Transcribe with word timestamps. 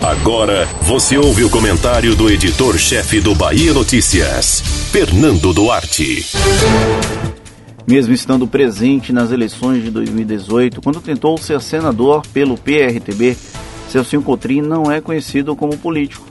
Agora 0.00 0.66
você 0.82 1.18
ouve 1.18 1.44
o 1.44 1.50
comentário 1.50 2.16
do 2.16 2.30
editor-chefe 2.30 3.20
do 3.20 3.34
Bahia 3.34 3.74
Notícias, 3.74 4.60
Fernando 4.90 5.52
Duarte. 5.52 6.24
Mesmo 7.86 8.14
estando 8.14 8.46
presente 8.46 9.12
nas 9.12 9.30
eleições 9.30 9.82
de 9.82 9.90
2018, 9.90 10.80
quando 10.80 11.00
tentou 11.00 11.36
ser 11.36 11.60
senador 11.60 12.22
pelo 12.32 12.56
PRTB, 12.56 13.36
Celcinho 13.88 14.22
Cotrim 14.22 14.62
não 14.62 14.90
é 14.90 15.00
conhecido 15.00 15.54
como 15.54 15.76
político. 15.76 16.24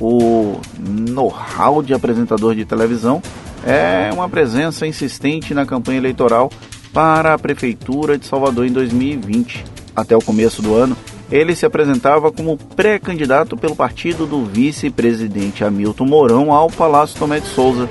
O 0.00 0.60
know-how 0.78 1.82
de 1.82 1.94
apresentador 1.94 2.54
de 2.54 2.64
televisão 2.64 3.20
é 3.66 4.10
uma 4.12 4.28
presença 4.28 4.86
insistente 4.86 5.52
na 5.52 5.66
campanha 5.66 5.98
eleitoral 5.98 6.52
para 6.92 7.34
a 7.34 7.38
Prefeitura 7.38 8.16
de 8.16 8.26
Salvador 8.26 8.66
em 8.66 8.72
2020. 8.72 9.64
Até 9.96 10.16
o 10.16 10.20
começo 10.20 10.62
do 10.62 10.74
ano, 10.74 10.96
ele 11.30 11.54
se 11.54 11.66
apresentava 11.66 12.32
como 12.32 12.56
pré-candidato 12.56 13.56
pelo 13.56 13.76
partido 13.76 14.26
do 14.26 14.44
vice-presidente 14.44 15.62
Hamilton 15.62 16.06
Mourão 16.06 16.52
ao 16.52 16.70
Palácio 16.70 17.18
Tomé 17.18 17.40
de 17.40 17.48
Souza. 17.48 17.88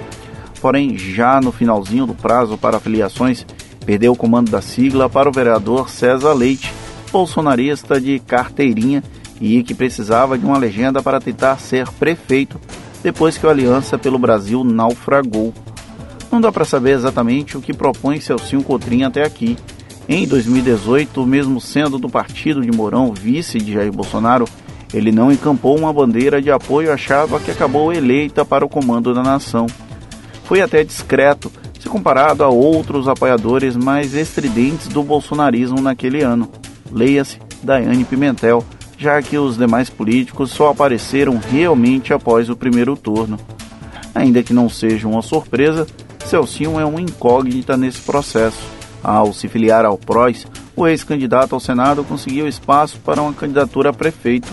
Porém, 0.59 0.97
já 0.97 1.39
no 1.39 1.51
finalzinho 1.51 2.07
do 2.07 2.15
prazo 2.15 2.57
para 2.57 2.77
afiliações, 2.77 3.45
perdeu 3.85 4.13
o 4.13 4.15
comando 4.15 4.49
da 4.49 4.61
sigla 4.61 5.07
para 5.07 5.29
o 5.29 5.31
vereador 5.31 5.89
César 5.89 6.33
Leite, 6.33 6.73
bolsonarista 7.11 8.01
de 8.01 8.19
carteirinha 8.19 9.03
e 9.39 9.61
que 9.61 9.75
precisava 9.75 10.37
de 10.37 10.45
uma 10.45 10.57
legenda 10.57 11.01
para 11.01 11.19
tentar 11.19 11.57
ser 11.57 11.87
prefeito 11.91 12.59
depois 13.03 13.37
que 13.37 13.45
a 13.45 13.51
Aliança 13.51 13.97
pelo 13.97 14.17
Brasil 14.17 14.63
naufragou. 14.63 15.53
Não 16.31 16.41
dá 16.41 16.51
para 16.51 16.65
saber 16.65 16.91
exatamente 16.91 17.55
o 17.55 17.61
que 17.61 17.73
propõe 17.73 18.19
Celcinho 18.19 18.63
Cotrim 18.63 19.03
até 19.03 19.23
aqui. 19.23 19.55
Em 20.09 20.25
2018, 20.25 21.25
mesmo 21.25 21.59
sendo 21.59 21.99
do 21.99 22.07
partido 22.07 22.61
de 22.61 22.71
Mourão 22.71 23.13
vice 23.13 23.57
de 23.57 23.73
Jair 23.73 23.91
Bolsonaro, 23.91 24.45
ele 24.93 25.11
não 25.11 25.29
encampou 25.29 25.77
uma 25.77 25.91
bandeira 25.91 26.41
de 26.41 26.49
apoio 26.49 26.93
à 26.93 26.97
chapa 26.97 27.41
que 27.41 27.51
acabou 27.51 27.91
eleita 27.91 28.45
para 28.45 28.65
o 28.65 28.69
comando 28.69 29.13
da 29.13 29.21
nação. 29.21 29.67
Foi 30.45 30.61
até 30.61 30.81
discreto, 30.81 31.51
se 31.77 31.89
comparado 31.89 32.41
a 32.41 32.47
outros 32.47 33.09
apoiadores 33.09 33.75
mais 33.75 34.13
estridentes 34.13 34.87
do 34.87 35.03
bolsonarismo 35.03 35.81
naquele 35.81 36.21
ano. 36.21 36.49
Leia-se 36.89 37.39
Daiane 37.61 38.05
Pimentel, 38.05 38.63
já 38.97 39.21
que 39.21 39.37
os 39.37 39.57
demais 39.57 39.89
políticos 39.89 40.51
só 40.51 40.69
apareceram 40.69 41.37
realmente 41.37 42.13
após 42.13 42.49
o 42.49 42.55
primeiro 42.55 42.95
turno. 42.95 43.37
Ainda 44.15 44.41
que 44.41 44.53
não 44.53 44.69
seja 44.69 45.05
uma 45.05 45.21
surpresa, 45.21 45.85
Celcinho 46.25 46.79
é 46.79 46.85
uma 46.85 47.01
incógnita 47.01 47.75
nesse 47.75 47.99
processo. 47.99 48.76
Ao 49.03 49.31
se 49.33 49.47
filiar 49.47 49.85
ao 49.85 49.97
PROS, 49.97 50.45
o 50.75 50.87
ex-candidato 50.87 51.53
ao 51.53 51.59
Senado 51.59 52.03
conseguiu 52.03 52.47
espaço 52.47 52.99
para 52.99 53.21
uma 53.21 53.33
candidatura 53.33 53.89
a 53.89 53.93
prefeito 53.93 54.51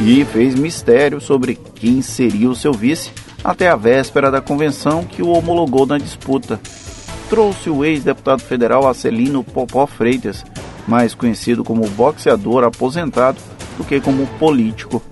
e 0.00 0.24
fez 0.24 0.54
mistério 0.54 1.20
sobre 1.20 1.54
quem 1.54 2.02
seria 2.02 2.50
o 2.50 2.54
seu 2.54 2.72
vice 2.72 3.10
até 3.42 3.68
a 3.68 3.76
véspera 3.76 4.30
da 4.30 4.40
convenção 4.40 5.04
que 5.04 5.22
o 5.22 5.30
homologou 5.30 5.86
na 5.86 5.98
disputa. 5.98 6.60
Trouxe 7.30 7.70
o 7.70 7.84
ex-deputado 7.84 8.42
federal 8.42 8.88
Acelino 8.88 9.42
Popó 9.42 9.86
Freitas, 9.86 10.44
mais 10.86 11.14
conhecido 11.14 11.64
como 11.64 11.88
boxeador 11.90 12.64
aposentado 12.64 13.38
do 13.76 13.84
que 13.84 14.00
como 14.00 14.26
político. 14.38 15.02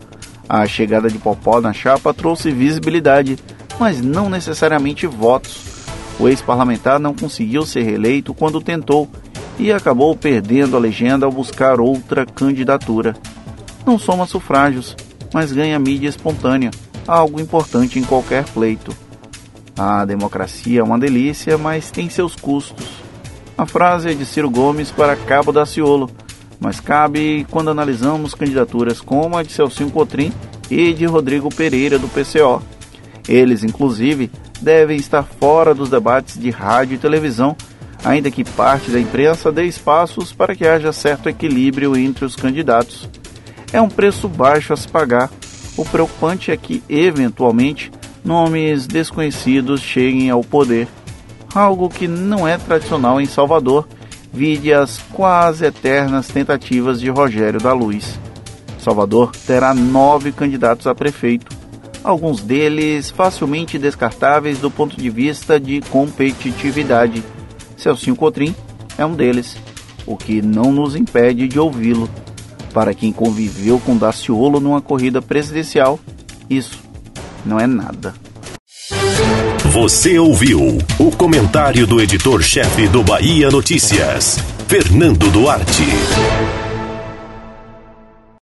A 0.49 0.67
chegada 0.67 1.09
de 1.09 1.19
Popó 1.19 1.61
na 1.61 1.73
chapa 1.73 2.13
trouxe 2.13 2.51
visibilidade, 2.51 3.39
mas 3.79 4.01
não 4.01 4.29
necessariamente 4.29 5.07
votos 5.07 5.74
o 6.19 6.29
ex-parlamentar 6.29 6.99
não 6.99 7.15
conseguiu 7.15 7.67
ser 7.67 7.83
reeleito 7.83 8.33
quando 8.33 8.61
tentou 8.61 9.09
e 9.59 9.73
acabou 9.73 10.17
perdendo 10.17 10.77
a 10.77 10.81
legenda 10.81 11.27
ao 11.27 11.33
buscar 11.33 11.81
outra 11.81 12.25
candidatura. 12.27 13.15
Não 13.87 13.99
soma 13.99 14.27
sufrágios, 14.27 14.97
mas 15.33 15.53
ganha 15.53 15.79
mídia 15.79 16.09
espontânea, 16.09 16.71
algo 17.07 17.41
importante 17.41 17.99
em 17.99 18.05
qualquer 18.05 18.45
pleito. 18.45 18.97
A 19.77 20.05
democracia 20.05 20.81
é 20.81 20.83
uma 20.83 20.99
delícia, 20.99 21.59
mas 21.59 21.91
tem 21.91 22.09
seus 22.09 22.37
custos. 22.37 22.87
A 23.59 23.67
frase 23.67 24.11
é 24.11 24.15
de 24.15 24.25
Ciro 24.25 24.51
Gomes 24.51 24.91
para 24.91 25.17
Cabo 25.17 25.53
da 25.53 25.67
Ciolo, 25.67 26.11
mas 26.61 26.81
cabe 26.81 27.47
quando 27.51 27.71
analisamos 27.71 28.35
candidaturas 28.35 29.01
como 29.01 29.37
a 29.37 29.43
de 29.43 29.53
Celcinho 29.53 29.91
Cotrim 29.91 30.33
e 30.71 30.93
de 30.93 31.05
Rodrigo 31.07 31.49
Pereira 31.55 31.99
do 31.99 32.09
PCO. 32.09 32.63
Eles, 33.29 33.65
inclusive, 33.65 34.31
devem 34.61 34.97
estar 34.97 35.23
fora 35.23 35.75
dos 35.75 35.91
debates 35.91 36.39
de 36.39 36.51
rádio 36.51 36.95
e 36.95 36.99
televisão, 36.99 37.57
ainda 38.05 38.31
que 38.31 38.45
parte 38.45 38.91
da 38.91 39.01
imprensa 39.01 39.51
dê 39.51 39.65
espaços 39.65 40.33
para 40.33 40.55
que 40.55 40.67
haja 40.67 40.93
certo 40.93 41.29
equilíbrio 41.29 41.97
entre 41.97 42.25
os 42.25 42.37
candidatos. 42.37 43.09
É 43.73 43.81
um 43.81 43.89
preço 43.89 44.29
baixo 44.29 44.73
a 44.73 44.77
se 44.77 44.87
pagar. 44.87 45.31
O 45.77 45.85
preocupante 45.85 46.51
é 46.51 46.57
que, 46.57 46.83
eventualmente, 46.89 47.91
nomes 48.25 48.87
desconhecidos 48.87 49.81
cheguem 49.81 50.31
ao 50.31 50.43
poder, 50.43 50.87
algo 51.55 51.89
que 51.89 52.09
não 52.09 52.47
é 52.47 52.57
tradicional 52.57 53.21
em 53.21 53.27
Salvador, 53.27 53.87
vide 54.33 54.73
as 54.73 54.99
quase 55.13 55.65
eternas 55.65 56.29
tentativas 56.29 57.01
de 57.01 57.09
Rogério 57.09 57.61
da 57.61 57.73
Luz. 57.73 58.19
Salvador 58.79 59.33
terá 59.47 59.73
nove 59.73 60.33
candidatos 60.33 60.87
a 60.87 60.95
prefeito, 60.95 61.54
alguns 62.05 62.43
deles 62.43 63.11
facilmente 63.11 63.79
descartáveis 63.79 64.59
do 64.59 64.71
ponto 64.71 64.97
de 64.97 65.09
vista 65.09 65.59
de 65.59 65.81
competitividade. 65.89 67.25
Celcinho 67.77 68.15
Cotrim 68.15 68.55
é 68.99 69.05
um 69.05 69.15
deles, 69.15 69.57
o 70.07 70.17
que 70.17 70.43
não 70.43 70.71
nos 70.71 70.95
impede 70.95 71.49
de 71.49 71.59
ouvi-lo. 71.59 72.09
Para 72.73 72.93
quem 72.93 73.13
conviveu 73.13 73.81
com 73.81 73.97
Daciolo 73.97 74.61
numa 74.61 74.81
corrida 74.81 75.23
presidencial, 75.23 75.99
isso 76.51 76.79
não 77.45 77.59
é 77.59 77.67
nada. 77.67 78.15
Você 79.73 80.19
ouviu 80.19 80.79
o 80.99 81.11
comentário 81.17 81.87
do 81.87 82.01
editor-chefe 82.01 82.87
do 82.87 83.03
Bahia 83.03 83.51
Notícias, 83.51 84.39
Fernando 84.69 85.31
Duarte. 85.31 86.64